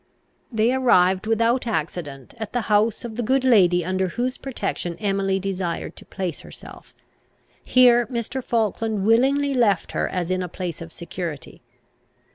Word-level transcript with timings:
They 0.51 0.73
arrived 0.73 1.27
without 1.27 1.67
accident 1.67 2.33
at 2.39 2.53
the 2.53 2.61
house 2.61 3.05
of 3.05 3.17
the 3.17 3.21
good 3.21 3.43
lady 3.43 3.85
under 3.85 4.07
whose 4.07 4.39
protection 4.39 4.95
Emily 4.99 5.37
desired 5.39 5.95
to 5.97 6.05
place 6.07 6.39
herself. 6.39 6.95
Here 7.63 8.07
Mr. 8.07 8.43
Falkland 8.43 9.05
willingly 9.05 9.53
left 9.53 9.91
her 9.91 10.09
as 10.09 10.31
in 10.31 10.41
a 10.41 10.49
place 10.49 10.81
of 10.81 10.91
security. 10.91 11.61